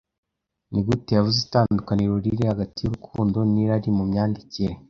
Nigute 0.71 1.11
yavuze 1.17 1.37
itandukaniro 1.45 2.13
riri 2.23 2.43
hagati 2.51 2.77
yurukundo 2.81 3.37
n'irari 3.51 3.89
Mu 3.97 4.03
myandikire 4.09 4.73